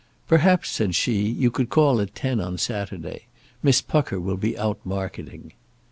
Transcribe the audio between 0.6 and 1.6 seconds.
said she, "you